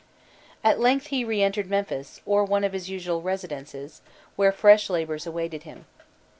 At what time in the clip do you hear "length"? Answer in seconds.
0.79-1.07